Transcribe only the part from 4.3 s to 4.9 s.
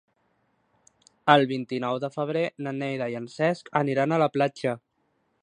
platja.